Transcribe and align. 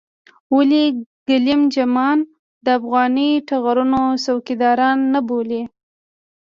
ولې 0.55 0.83
ګېلم 1.27 1.61
جمان 1.75 2.17
د 2.65 2.67
افغاني 2.79 3.29
ټغرونو 3.47 4.01
څوکيداران 4.23 4.97
نه 5.13 5.19
بولې. 5.27 5.61